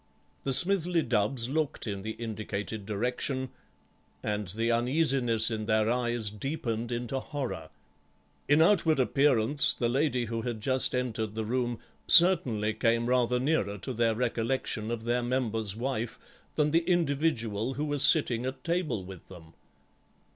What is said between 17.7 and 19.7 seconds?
who was sitting at table with them.